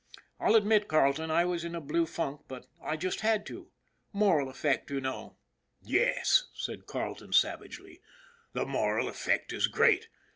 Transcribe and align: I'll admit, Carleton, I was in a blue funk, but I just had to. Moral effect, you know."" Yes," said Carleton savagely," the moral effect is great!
I'll 0.39 0.55
admit, 0.55 0.87
Carleton, 0.87 1.29
I 1.29 1.45
was 1.45 1.63
in 1.63 1.75
a 1.75 1.79
blue 1.79 2.07
funk, 2.07 2.41
but 2.47 2.65
I 2.83 2.97
just 2.97 3.19
had 3.21 3.45
to. 3.45 3.69
Moral 4.11 4.49
effect, 4.49 4.89
you 4.89 4.99
know."" 4.99 5.37
Yes," 5.99 6.45
said 6.55 6.87
Carleton 6.87 7.33
savagely," 7.33 8.01
the 8.53 8.65
moral 8.65 9.07
effect 9.07 9.53
is 9.53 9.67
great! 9.67 10.09